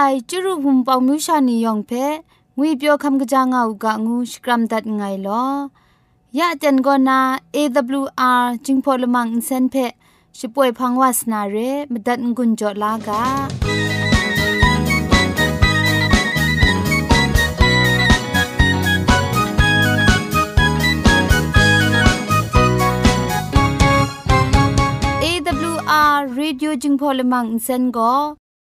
[0.00, 1.92] ไอจุรุภุมปองมิวชานียองเพ
[2.56, 5.44] งวยเปียวคำกะจางเอากะงูสกรัมดัดไงลอ
[6.38, 7.20] ยะเจนกอนา
[7.54, 9.74] AWR จิงพอลมังอินเซนเพ
[10.38, 11.56] ช่วยพังวาสนาเร
[11.92, 13.22] มดัดงุนจอลากา
[25.24, 27.84] AWR Radio จึงพอลมังอินเซน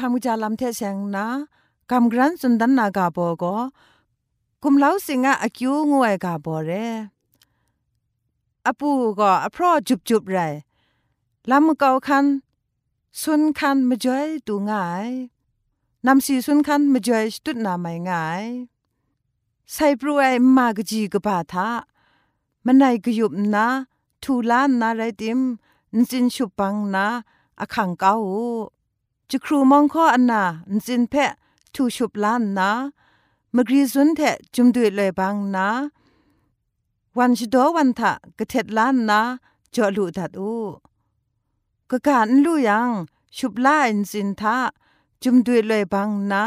[0.00, 1.26] คำกุจาลำเทเสงนะ
[1.90, 3.56] คำกรันสุนดันนากาโบก็
[4.62, 6.70] กุมเล้าสิงะอคิวงวยกาโบเร
[8.66, 10.38] อปูก็อพรอจุบจุบไร
[11.50, 12.24] ลำเกาคัน
[13.20, 15.08] สุนคันมาจอยตูง่าย
[16.06, 18.44] นำสีสุนคันมาจอยตุดนาไม่ง่าย
[19.72, 21.68] ใส่ปรวยมากจีกบาทา
[22.64, 23.66] มันไหนกยุบนะ
[24.22, 25.40] ทูลานนาไรติม
[25.96, 27.06] นินชุปังนา
[27.60, 28.14] อคังเกา
[29.30, 30.42] จะครูมองข้ออันนา
[30.86, 31.32] จินเพะ
[31.74, 32.70] ทูชุบล้านนะ
[33.54, 34.20] มกรีซุนเท
[34.54, 35.68] จุมดุยเลยบางนะ
[37.18, 39.20] วันชดวันทะกะเท็ดล้านนะ
[39.74, 40.54] จอลูดัดอู
[41.90, 42.90] กะการลู่ยัง
[43.36, 44.56] ชุบล้านจินทะ
[45.22, 46.44] จุมดุยเลยบางนะ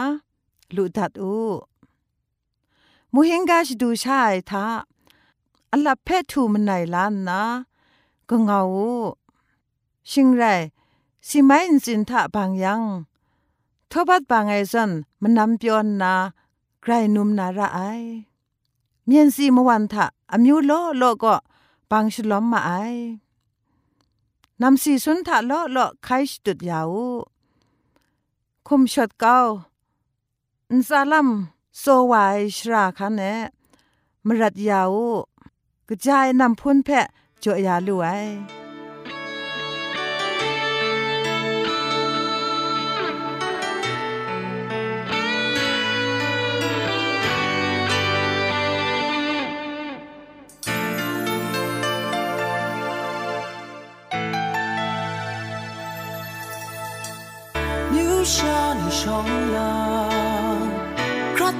[0.76, 1.38] ลูดัดอู
[3.14, 4.66] มูเฮงกาชดูชายทะ
[5.72, 7.42] อัลลับเพทูมันไหนล้านนะ
[8.30, 8.62] ก็เงา
[10.10, 10.44] ชิงไร
[11.28, 12.82] สิไม่อินสินทะบางยัง
[13.92, 14.92] ทบัดบางไอซัน
[15.22, 16.14] มันนำเปียนนา
[16.82, 17.80] ไกรนุมนาระไอ
[19.06, 21.36] เมียนสีมวันทะอมิวโลโลก็
[21.92, 22.72] บางฉลอมมาไอ
[24.62, 26.94] นำสีสุนทะโลโลไคสตุดยาว
[28.68, 29.38] คุมชดเก้า
[30.72, 31.30] อินซาลัม
[31.80, 33.22] โซวายชราคันเน
[34.26, 34.94] มรัดยาว
[35.88, 37.08] กระจายนำพุ่นเพะ
[37.44, 38.08] จ่อยาลุไอ
[58.27, 60.09] 下你冲浪，
[61.37, 61.53] 可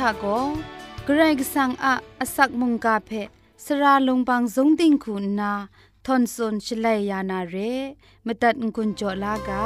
[0.06, 0.24] าโก
[1.04, 3.10] เกรกสังอะอสักมุงกาเพ
[3.64, 5.52] สราลงบางสงติงคุณนา
[6.06, 7.56] ทอนซนชลัยยานาเร
[8.26, 9.64] มตัดกุญจลากา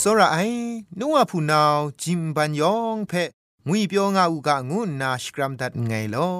[0.00, 0.64] စောရအိုင်
[0.98, 3.24] နုဝဖူနောင်ဂျင်ဘန်ယောင်ဖဲ
[3.68, 6.34] ငွေပြောငါဥကငုနာစကရမ်ဒတ်ငိုင်လော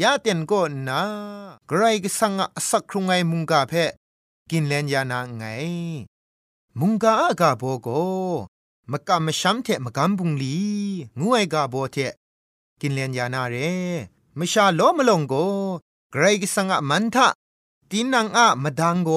[0.00, 1.02] ยาเตียนก็นา
[1.68, 3.72] ไกรก็สังอสักครุงไงมุงกาเพ
[4.50, 5.44] กินเลนยานาไง
[6.78, 7.88] มุงกาอากาโบโก
[8.90, 10.56] มะกะมะชัมเทมะกัมบุงลี
[11.18, 11.96] งูไอกาโบเท
[12.80, 13.56] กินเลนยานาเร
[14.38, 15.34] มะชาโลมะลงโก
[16.12, 17.28] ไกรก็สังอมันทะ
[17.90, 19.10] ตีนังอะมะดังโก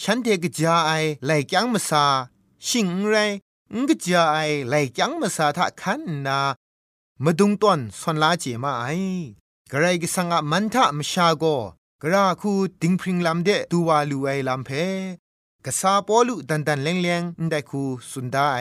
[0.00, 0.90] ฉันเทกจาไอ
[1.26, 2.04] ไลจังมะซา
[2.66, 3.14] ชิงไร
[3.74, 6.38] งกจาไอไลจังมะซาทะคันนา
[7.24, 8.86] มะดุงต้นสนลาเจมาไอ
[9.72, 11.44] กระไรก็สังอะมันทะมชาโก
[12.02, 14.70] กระคูดิงพริงลำเดตูวลูไอลำเพ
[15.64, 18.60] กษาปอลุดันดันเลงเลงได้คูสุนดาไอ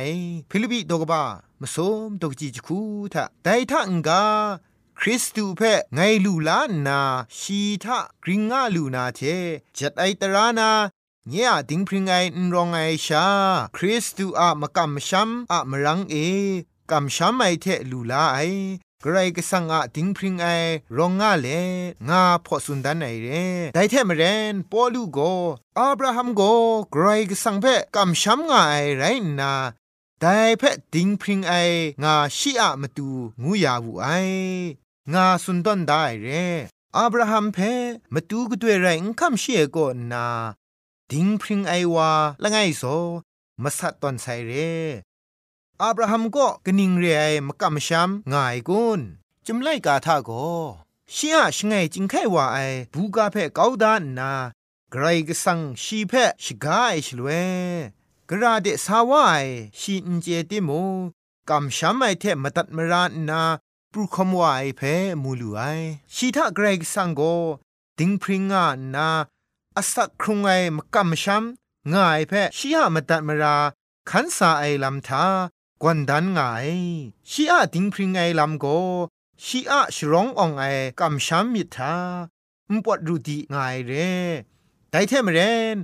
[0.49, 1.23] ฟิลิปิดกบา
[1.61, 1.75] มส
[2.07, 2.79] มดกจีจคู
[3.13, 4.23] ทะไดทะงกา
[4.99, 5.61] คริสตูเพ
[5.95, 6.99] ไงลูลานา
[7.39, 9.19] ชีทะกริงงาลูนาเท
[9.77, 10.71] จัดไอตรานา
[11.27, 13.25] เนี่ยดิงพริงไอนรองไอชา
[13.75, 16.15] คริสตูอะมะกัมชัมอะมรังเอ
[16.91, 18.39] กัมชัมไอเทลูลาไอ
[19.05, 20.47] กรก็สังอะดิงพริงไอ
[20.97, 21.47] รองงาเล
[22.09, 23.27] งาพอสุนดันไอเร
[23.73, 25.19] ได้เทมเรนปอลูโก
[25.77, 26.41] อับราฮัมโก
[26.93, 27.65] กรก็สังเพ
[27.95, 29.03] กัมชัมงาไอไร
[29.39, 29.53] นา
[30.19, 30.25] ได
[30.59, 30.63] เพ
[30.93, 31.53] ดิงพริงไอ
[32.03, 33.09] งาชีอะมาตู
[33.43, 34.07] งูยาวูไอ
[35.13, 36.27] งาสุนดอนได้เร
[36.97, 37.57] อับราฮัมเพ
[38.13, 39.77] มาตูก็ด้วยไรอุคัมเชโก
[40.11, 40.27] นา
[41.11, 42.11] ดิงพริงไอวา
[42.43, 42.83] ละไงโซ
[43.63, 44.53] มาสัดตอนไซเร
[45.83, 49.01] อับราฮัมก็กนิงเรไอมกะมชัมง่ายกุน
[49.45, 50.31] จุมไลกาทาโก
[51.15, 52.57] ชีอะชงไงจิงไขว่าไอ
[52.93, 54.31] บูกาเพกาวดานนา
[54.91, 57.27] ไกรกสังชีเพชิกาไอชลเว
[58.29, 59.37] กระเดสาวาไอ
[59.79, 60.69] ชีนเจติโม
[61.49, 63.41] กำชัมไอเทมตัดมรานนา
[63.91, 64.81] ปรุคมวาไอเพ
[65.21, 65.61] มูลูไอ
[66.15, 67.21] ชีทะไกรกสังโก
[67.97, 69.09] ดิงพริงงานา
[69.77, 71.43] อสักครุงไอมกำชัม
[71.93, 73.57] ง่ายเพชีอะมตัดมรา
[74.09, 75.25] ขันสาไอลำทา
[75.81, 76.39] กวนดันไง
[77.29, 78.65] ชีอะดิงพริงไอลำโก
[79.43, 80.63] ชีอะชร้องอองไอ
[80.99, 81.95] กำชัมมิทา
[82.71, 83.91] มปวดรูดีไง่ายเร
[84.89, 85.39] ไดเทมเร
[85.75, 85.77] น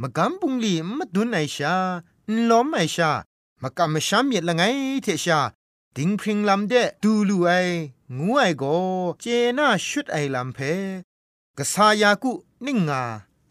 [0.00, 1.76] มกำบุงลีมดุนไอชา
[2.50, 3.10] ล้อมไอชา
[3.62, 4.62] มกำมชัมมิละไง
[5.02, 5.40] เทชา
[5.96, 7.50] ดิงพริงลำเดดูลูไอ
[8.16, 8.64] งูไอโก
[9.20, 9.24] เจ
[9.58, 10.58] น่าชุดไอลำเพ
[11.56, 12.32] กษายากุ
[12.66, 13.02] นิ่งงา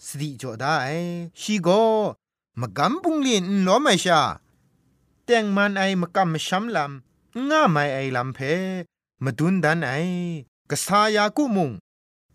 [0.05, 0.75] สติจอได้
[1.39, 1.69] ชีโก
[2.59, 4.21] มกำบุงลีนล้อมไอชา
[5.29, 8.39] แต่งมันไอมกำมช้ำลำง่าไม่ไอลำเพ
[9.23, 9.93] มาดุนดันไอ
[10.71, 11.71] กษายากุมุง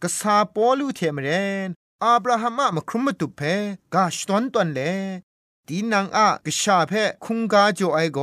[0.02, 1.28] กษาปอลูเทมเร
[1.66, 1.68] น
[2.04, 3.40] อับราฮัมอะมครุมตุเพ
[3.94, 4.80] กาชตอนตอนเล
[5.66, 6.92] ตีนังอะกษาเพ
[7.24, 8.18] คุงกาโจไอโก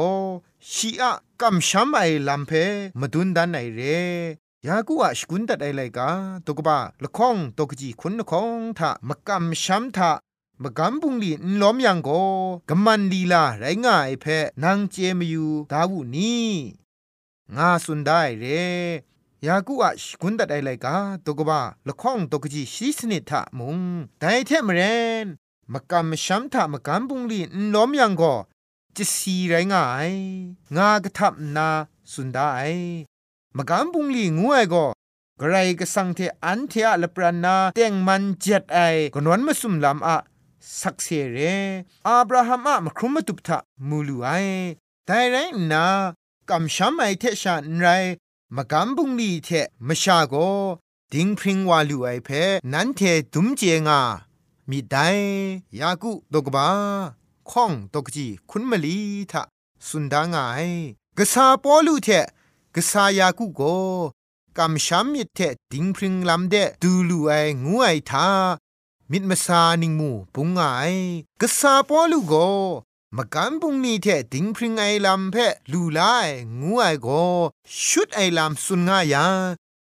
[0.74, 1.12] ชีอะ
[1.42, 2.52] กำช้ำไอลำเพ
[3.00, 3.82] มาดุนดันไอเร
[4.68, 6.10] ยากูอะสกุนตัดไอไลกา
[6.46, 10.12] ตกบะละข้องตกจีคุณละข้องทะมกำช้ำทะ
[10.64, 12.10] มกำบุงลีนล้อมยังโก
[12.70, 14.26] กำมันลีลาไรง่ายเพ
[14.64, 16.38] นางเจมอยู่ดาวุนี
[17.56, 18.46] งาสุนได้เร
[19.46, 23.78] ยากูอะสกุนตัดไอไลกาตกบะละข้องตกจีชีสนิทะมุง
[24.20, 24.82] ไดเทมเร
[25.24, 25.26] น
[25.74, 28.24] มกำช้ำทะมกำบุงลีนล้อมยังโก
[28.96, 30.12] จะสีไรง่าย
[30.76, 31.70] งากระทับนา
[32.14, 32.50] สุนได้
[33.58, 34.76] มกำบุงลีงูไอโก
[35.40, 38.80] กระไรก็สังเทอันเทอะละปรานาเต่งมันเจ็ดไอ
[39.14, 40.18] กนวนมาสุมลำอะ
[40.82, 41.38] สักเสเร
[42.08, 43.58] อับราฮัมอะมครุมตุบทะ
[43.90, 44.28] มูลูไอ
[45.06, 45.36] แต่ไร
[45.72, 45.86] นา
[46.50, 47.88] กำช้ำไอเทชานไร
[48.56, 49.50] มกำบุงลีเท
[49.88, 50.36] มชาโก
[51.14, 52.30] ดิงพริงวาลูไอเพ
[52.74, 53.02] นันเท
[53.34, 54.02] ดุมเจงา
[54.70, 54.96] มีได
[55.80, 56.68] ยากุตกบา
[57.50, 58.98] ข้องตกจีคุณมลี
[59.32, 59.42] ทะ
[59.88, 60.38] สุนดางไง
[61.18, 62.10] กษาปอลูเท
[62.76, 63.62] กษายากุโก
[64.58, 65.40] กำช้ำมิเท
[65.72, 67.32] ดิงพริงลำเดดูลูไอ
[67.64, 68.28] งูไอทา
[69.12, 70.60] มิดมาซานิงมูปุงไง
[71.42, 72.34] กษาปอลูโก
[73.18, 75.36] มกันปุงนี่เทดิงพริงไอลำเพ
[75.72, 76.00] ลูไล
[76.60, 77.08] งูไอโก
[77.88, 79.26] ชุดไอลำสุนงายา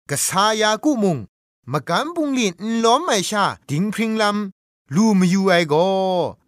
[0.10, 1.18] กษายากุมุง
[1.72, 5.76] มกันปุงลินล้อมไอชาดิงพริงลำลูมยูไอโก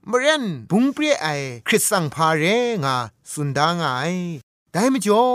[0.09, 1.27] มเรนบุงเปรียไอ
[1.67, 2.43] คริสสังพาเร
[2.83, 2.95] งา
[3.31, 3.87] สุนดางไอ
[4.71, 5.25] ได้มจ่อ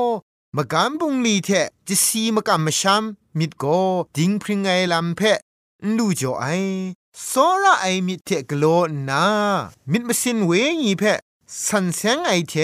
[0.56, 1.50] มกันบุงลีเท
[1.86, 3.02] จะซีมกันมชัม
[3.38, 3.64] มิดโก
[4.16, 5.20] ดิงพริงไอลำเพ
[5.96, 6.46] ลูจ่อไอ
[7.22, 8.64] โซระไอมิเทกโล
[9.08, 9.24] นา
[9.90, 10.52] มิดมสินเว
[10.82, 11.02] งีเพ
[11.66, 12.54] สันเซงไอเท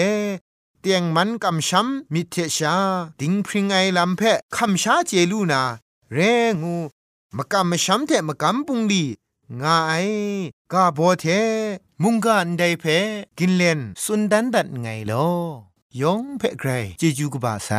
[0.79, 2.75] เตียงมันกำช้ำมิเทชา
[3.19, 4.21] ดิงพริงไอลำเพ
[4.55, 5.61] คำชาเจลูนา
[6.13, 6.17] เร
[6.61, 6.75] งู
[7.37, 9.03] มกำมช้ำเทมกำปุงลี
[9.61, 9.93] งาไอ
[10.71, 11.25] กาโบเท
[12.01, 12.85] มุงกันไดเพ
[13.37, 15.27] กินเลนสุนดันดัดไงลอ
[16.01, 17.69] ยองเพไกรเจจูกบาไซ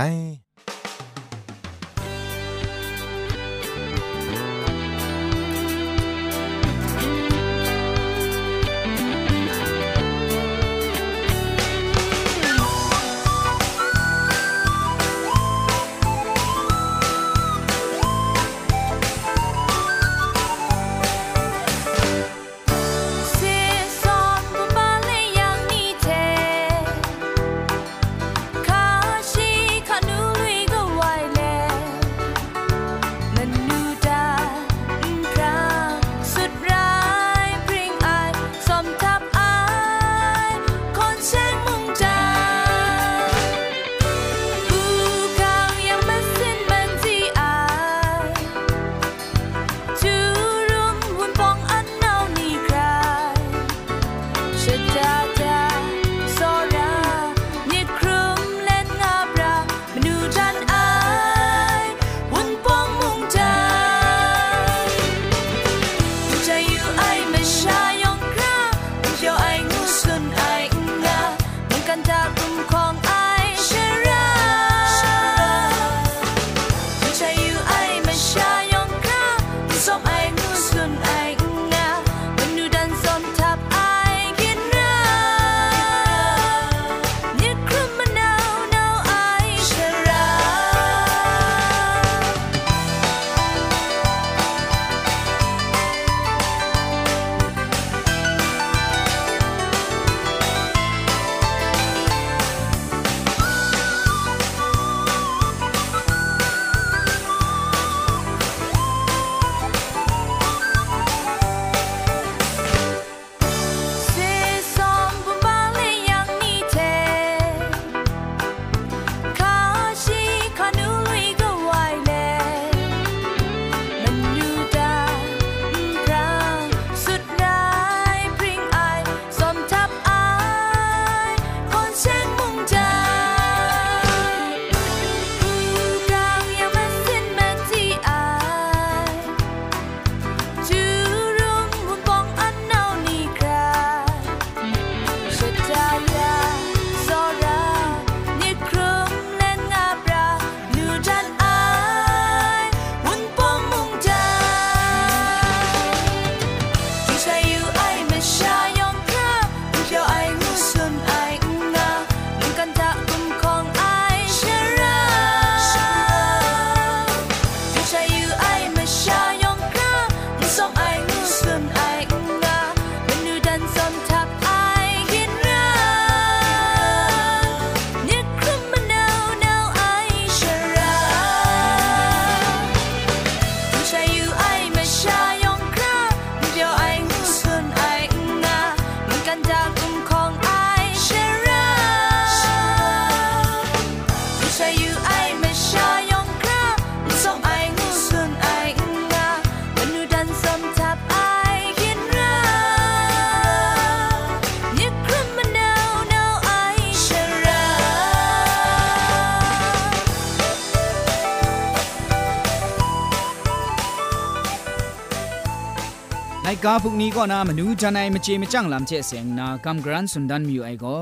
[216.65, 220.99] กาพุกนี้ก็นามนูจันไอมเจมจังลำเชเสียงนากำกรันสุนดันมิวไอก็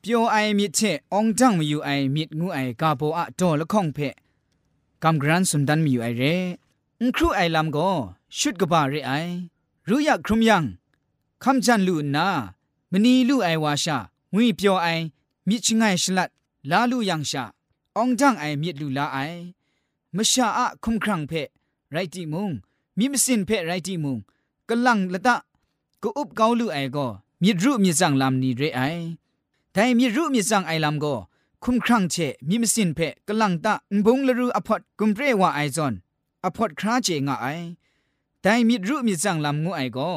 [0.00, 0.80] เปียวไอมิเช
[1.14, 4.14] องจังมิวไอมิดงูไอกาโปอะโตละข้องเพะ
[5.02, 6.22] กำกรันสุนดันมิวไอเร
[7.00, 7.90] อครูไอลำก็
[8.38, 9.12] ชุดกบาเรไอ
[9.88, 10.64] รู้อยากครุมยัง
[11.42, 12.26] คำจันลูนา
[12.92, 13.98] มณีลูไอวาชา
[14.34, 14.88] งุยเปียวไอ
[15.48, 16.30] มิชงไงฉลัด
[16.70, 17.44] ลาลูยังชา
[17.98, 19.18] องจังไอมิดลูลาไอ
[20.16, 21.48] มชาอะคุมครังเพะ
[21.92, 22.52] ไรติมุง
[22.98, 24.18] มิมสินเพไรติมุง
[24.68, 25.36] กลังละตะ
[26.02, 27.06] กูอุบเกาลูไอก็
[27.42, 28.80] มิรุมิจังลำนี้เรไอ
[29.72, 31.14] แต่มิรุมิจังไอลำก็
[31.62, 32.16] คุมครังเช
[32.48, 32.98] มิมสินเพ
[33.28, 33.74] กลังตะ
[34.04, 35.94] บุงละรูอพอดกุมเรว่าไอจอน
[36.44, 37.46] อพอดคราเจงไอ
[38.40, 40.10] แต่มิรุมิจังลำงูไอก็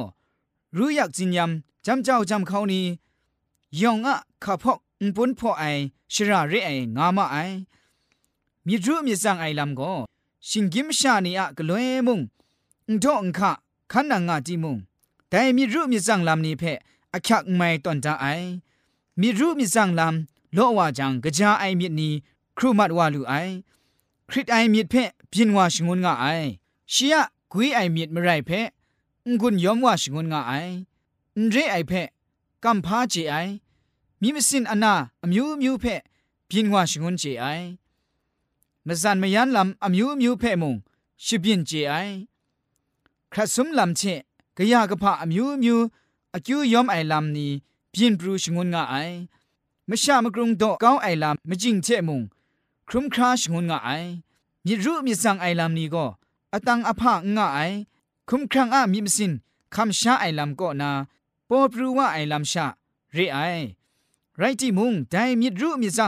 [0.77, 2.85] รู้อยากจินยำจำเจ้าจำเขานี้
[3.79, 4.79] ยองอะข้าพอก
[5.15, 5.63] ปุนพ่อไอ
[6.13, 7.37] ชราเรไองามาไอ
[8.67, 9.93] มิรุมิจังไอลำก็
[10.47, 12.19] ชิงกิมชานีอะกลวยมุง
[12.87, 13.51] อุดองคะ
[13.91, 14.77] ขันนางาจิมุง
[15.29, 16.73] แต่มีรูมีจังลำนี้เพอ
[17.13, 18.25] อักยักไม่ตอนตาไอ
[19.21, 22.13] มีรูมีจังลำโลว่าจังกะจาไอมีนี้
[22.57, 23.33] ครูมัดว่าลูไอ
[24.29, 24.93] คริตไอมีเพ
[25.31, 26.25] พินว่าชงุนงาไอ
[26.91, 27.15] เชีย
[27.51, 28.51] กุยไอมีมไรเพ
[29.39, 30.51] งุนยอมว่าชงุนงาไอ
[31.51, 31.91] เรไอเพ
[32.63, 33.35] กัมพาเจไอ
[34.21, 35.85] มีมสินอนาอมิวมิวเพ
[36.49, 37.45] พินว่าชงุนเจไอ
[38.87, 40.75] มซันมยันลำอมิวมิวเพมง
[41.23, 41.93] ชิบินเจไอ
[43.35, 44.01] คราสุมลำเช
[44.57, 45.79] กะยากะพะอมิวมิว
[46.35, 47.51] อคิวยอมไอลำนี้
[47.93, 48.95] พินปรูชงุนงาไอ
[49.89, 52.21] มชามกรุงโตก้าวไอลำมจิงเชมง
[52.87, 53.89] ครุมคราชงุนงาไอ
[54.65, 56.05] มิรูมิสังไอลำนี้ก็
[56.53, 57.59] อตังอภางาไอ
[58.29, 59.31] คุมครังอะมิมสิน
[59.73, 60.91] คำชาไอลำก็นา
[61.49, 62.65] ปอปรูว่าไอลำชา
[63.13, 63.37] เรไอ
[64.37, 66.05] ไรที่มุงแต่มิรูมิสั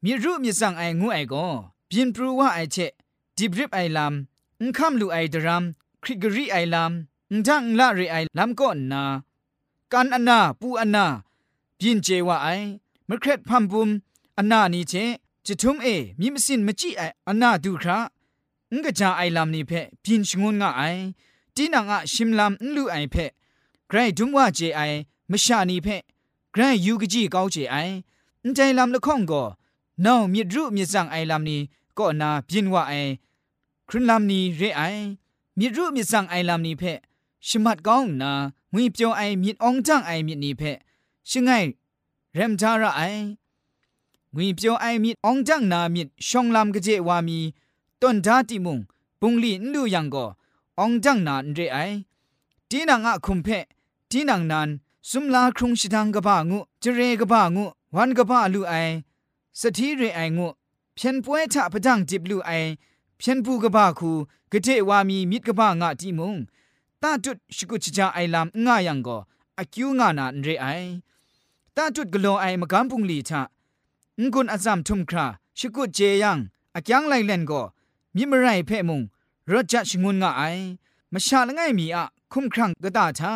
[0.00, 1.46] งลำอะยูปะก็กะกามชาเพรู้อยากจำเจ้าโจเจงะไอมีรู้มีสั่งไองูไอก็
[1.88, 2.76] บินปรูว่าไอเช
[3.36, 5.64] ดิบริบไอลำอุคำลูไอดราม
[6.02, 9.02] คริกรีไอลำอุจังละรีไอลำก็นา
[9.92, 11.06] กันอนนาปูอนนา
[11.78, 12.48] บินเจว่าไอ
[13.08, 13.90] มะเครดพัมบุม
[14.38, 14.94] อนนานี้เช
[15.46, 15.88] จะทุ่มเอ
[16.20, 17.98] มีมสินมจีไออนนาดูครา
[18.72, 20.82] อุกจาไอลำนี้เพบินชงงะไอ
[21.54, 23.16] ตีนังอะชิมลำอุลูไอเพ
[23.88, 24.80] ใครดุมว่าเจไอ
[25.30, 25.88] มชานีเพ
[26.52, 27.76] ไกรยูกจีเกาเจไอ
[28.42, 29.42] อันใจลำละข้องก็
[30.04, 31.60] น้ามีรู้มีสังไอลำนี้
[31.98, 32.94] ก็นาพินว่าไอ
[33.88, 34.82] ครุนลำนี้เรไอ
[35.58, 36.82] มีรู้มีสังไอลำนี้เพ
[37.46, 38.30] ชิมัดก้องนา
[38.72, 40.62] มุยเปียวไอมีองจังไอมีนี้เพ
[41.30, 41.50] ชิงไง
[42.34, 43.02] เรมจาระไอ
[44.34, 47.38] มุยเปียวไอมีองจังนามีชองลำกเจวามี
[48.00, 48.78] ต้นดาติมุง
[49.20, 50.24] ปุงลีนดูยังก็
[50.80, 51.78] องจังนานเรไอ
[52.68, 53.48] ตีนังอะคุมเพ
[54.10, 54.68] ตีนังนาน
[55.10, 58.74] สุมลาครุงชิดังกะบะงูจเรกะบะงูวันกะบะลูไอ
[59.60, 60.46] สถีเรไองู
[60.94, 62.50] เพียนป่วยทะพะดังจิบลูไอ
[63.18, 64.10] เพียนปูกะบะคู
[64.52, 66.36] กะเทวามีมิดกะบะงะติมุง
[67.02, 69.16] ตาจุดชกุชจาไอลำงายังก็
[69.58, 70.66] อคิวงานาเรไอ
[71.76, 73.42] ตาจุดกะโลไอมะกัมพุงลีทะ
[74.32, 75.26] งุนอาซัมทุมครา
[75.58, 76.38] ชกุเจยัง
[76.74, 77.62] อะยังไลเลนก็
[78.16, 79.00] มิมไรเพ่มุง
[79.52, 80.42] รจัชงุนงาไอ
[81.12, 83.32] มะชาละไงมีอะคุมครังกะตาทะ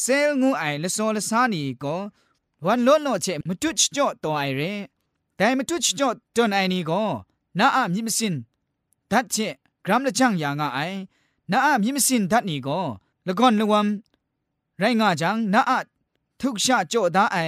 [0.00, 1.94] เซลงูไอละโซละซานีก็
[2.64, 4.62] วันล้นโลเชมตุชจ่อตัวไอเร
[5.40, 7.02] แต่มตุชจ่อตัวไอนี่ก็
[7.58, 8.34] น้าอะมิมสิน
[9.10, 9.36] ดัดเช
[9.84, 10.80] กรัมละจังยางไอ
[11.50, 12.80] น้าอะมิมสินดัดนี่ก็
[13.26, 13.86] ละก่อนละวัม
[14.78, 15.78] ไรงาจังน้าอะ
[16.40, 17.38] ทุกชาจ่อดาไอ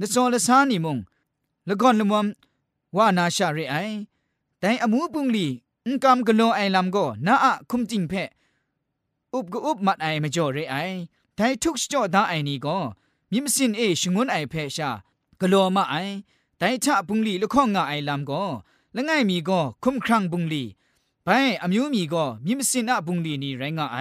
[0.00, 0.98] ละโซละซานีมง
[1.68, 2.26] ละก่อนละวัม
[2.96, 3.76] ว่านาชาเรไอ
[4.58, 5.46] แต่อมูปุงลี
[5.86, 8.12] อุกำกโลไอลำก็น้าอะคุมจิงเพ
[9.34, 10.76] อุบกอุบมัดไอมาจ่อเรไอ
[11.34, 12.78] แต่ทุกจดาไอนี้ก็
[13.32, 14.90] มิมสินเอชงวนไอเพชา
[15.40, 15.96] กลัวมาไอ
[16.62, 18.42] แต่ชะบุงลีละข้องงาไอลำก็
[18.96, 20.62] ละง่ายมีก็คุ้มครั่งบุงลี
[21.24, 21.28] ไป
[21.62, 23.98] อมิวมีก็มิมสินอะบุงลีนี่ไรงาไอ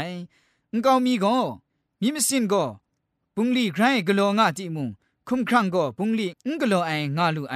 [0.75, 1.35] งกามีก็
[2.01, 2.63] มิมสินก็
[3.35, 4.89] บุงลีใครกลัวงาติมุง
[5.27, 7.55] คุ้มครั่งก็บุงลีงกลัวไองาลูไอ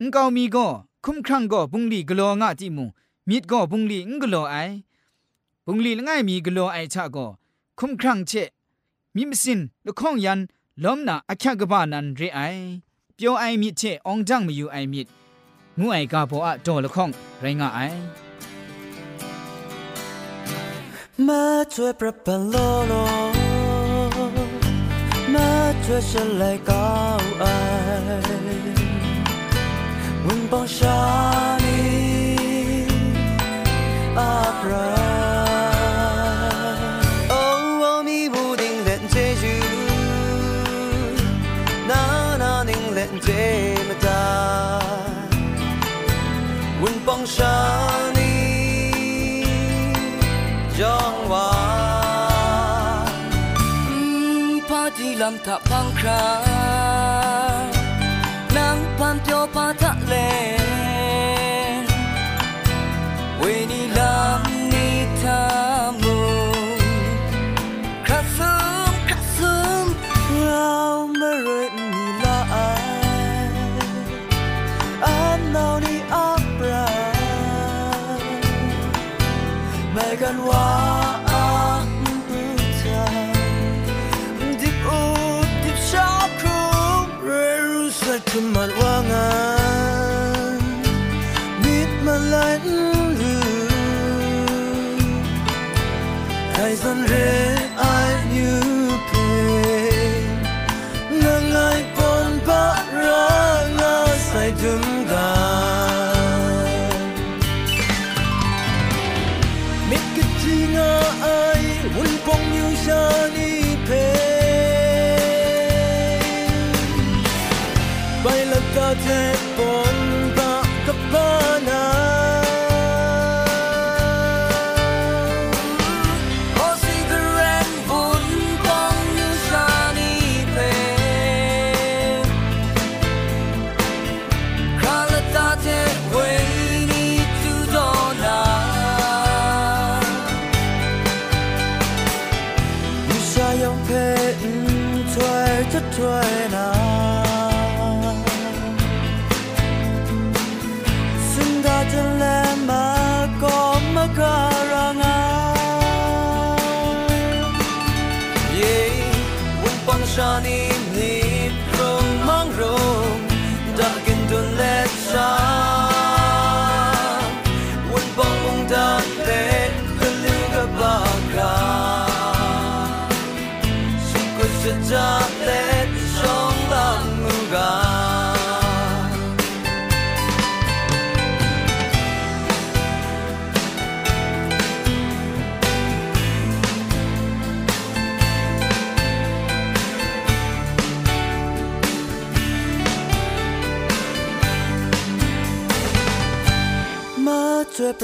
[0.00, 0.66] องกามีก็
[1.04, 2.88] คุ้มครั่งก็บุงลีกลัวงาติมุง
[3.28, 4.56] มิดก็บุงลีงกลัวไอ
[5.66, 7.26] บุงลีละง่ายมีกลัวไอชะก็
[7.78, 8.32] คุ้มครั่งเช
[9.16, 10.40] มิมสินละข้องยัน
[10.82, 12.40] ล้มนาอักขกบานันเรไอ
[13.18, 15.06] เปียวไอมิเชอองจังมอยู่ไอมิด
[15.78, 17.80] งูไอกาโบอะโตละข้องไรงาไอ
[21.26, 22.54] มาช่วยประปันโล
[22.88, 22.92] โล
[25.34, 25.48] มา
[25.84, 26.88] ช่วยฉันเลยก้า
[27.20, 27.44] วไอ
[30.24, 30.98] วันปองชา
[31.64, 31.78] นี
[34.18, 34.70] อาปร
[55.18, 56.55] 浪踏放开。
[97.08, 97.45] hundred.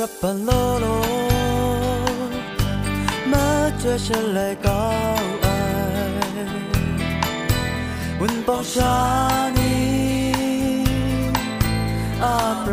[0.02, 1.00] 下班啰啰，
[3.30, 3.38] 妈
[3.78, 4.68] 叫生来搞
[5.42, 5.48] 爱，
[8.18, 8.82] 问邦沙
[9.54, 10.84] 尼
[12.20, 12.72] 阿爸，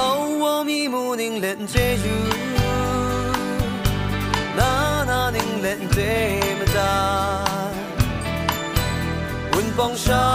[0.40, 2.08] 妈咪唔宁认做猪，
[4.56, 6.02] 奶奶宁认做
[6.58, 6.80] 木蛋，
[9.52, 10.31] 问邦沙。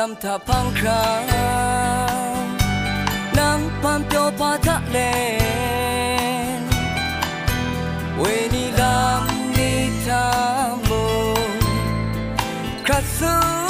[0.00, 2.46] ลำธารพังคราม
[3.38, 4.98] น้ำพันเปียวปาทะเล
[8.18, 9.22] เวนิลาม
[9.56, 9.72] นิ
[10.06, 10.26] ทา
[10.88, 11.04] มุ
[12.86, 13.69] ครัสู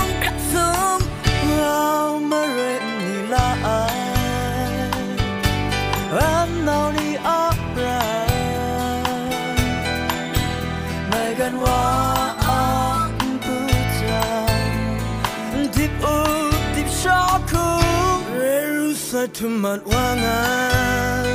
[19.11, 21.27] sa thumatwangan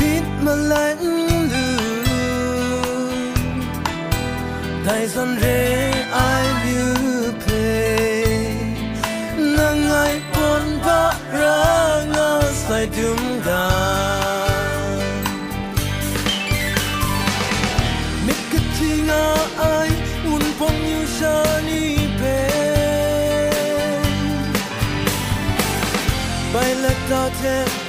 [0.00, 0.96] bit malan
[1.28, 1.44] lu
[4.80, 5.60] dai san re
[6.24, 6.31] ai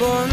[0.03, 0.32] con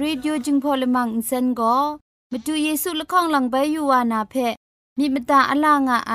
[0.00, 1.76] รีดิโอจึงพอลมังอินเซนก็
[2.30, 4.34] มาดูเยซูละข้องหลังใบยูวานาเพ
[4.98, 6.14] มีมตาอลางอไอ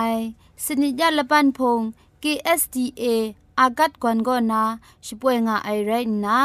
[0.63, 1.79] สนิยาละปันพง
[2.23, 3.03] KSDA
[3.59, 4.63] อากัดกวนก็นา
[5.05, 5.91] ช่วยงาไอไร
[6.25, 6.39] นะ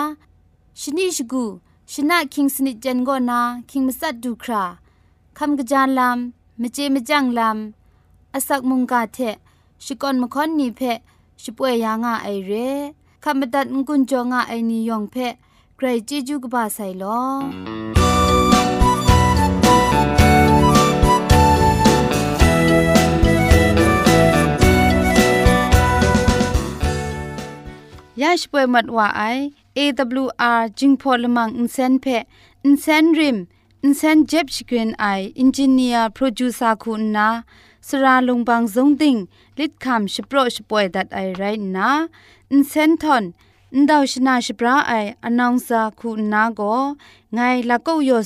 [0.81, 1.45] ชนิชกู
[1.93, 4.65] ชนะคิงสนิจันก็นาคิงมัสัดดูครา
[5.39, 9.19] คำกระจานลำมเจมจังลำอาศักมุงกาเท
[9.85, 10.81] ชิกอนมคอนนีเพ
[11.43, 12.53] ช่วยยางาไอเร
[13.23, 15.17] คำบัดงกุนจงาไอนิยองเพ
[15.77, 17.05] ใครจีจูกบาไซล
[28.21, 29.23] ยาช่วยมัดว่าไอ
[29.79, 32.07] AWR จิงพอลมังอินเซนเพ
[32.65, 33.37] อินเซนริม
[33.85, 35.07] อินเซนเจ็บชกรีนไอ
[35.39, 37.29] อินจิเนียร์โปรดิวซาคุณนา
[37.89, 39.17] สราลงบางซงดิง
[39.59, 41.43] ลิดคำชโปรชป่วยดัดไอไร
[41.77, 41.91] นะ
[42.53, 43.25] อินเซนทอน
[43.77, 44.93] อินดาวชนาชปราไอ
[45.25, 46.61] อนองซาคุณนาโก
[47.35, 48.19] ไงละก็ยอ